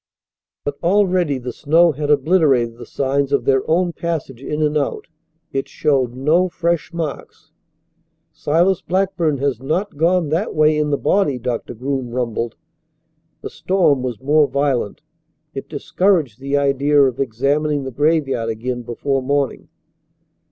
[0.65, 5.05] But already the snow had obliterated the signs of their own passage in and out.
[5.53, 7.51] It showed no fresh marks.
[8.33, 12.55] "Silas Blackburn has not gone that way in the body," Doctor Groom rumbled.
[13.41, 15.01] The storm was more violent.
[15.53, 19.69] It discouraged the idea of examining the graveyard again before morning.